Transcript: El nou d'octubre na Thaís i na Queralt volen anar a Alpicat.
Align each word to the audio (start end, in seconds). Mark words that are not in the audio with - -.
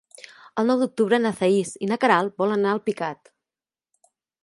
El 0.61 0.67
nou 0.71 0.79
d'octubre 0.83 1.19
na 1.27 1.33
Thaís 1.43 1.75
i 1.87 1.91
na 1.91 1.99
Queralt 2.05 2.43
volen 2.43 2.59
anar 2.61 2.73
a 2.75 2.79
Alpicat. 2.81 3.35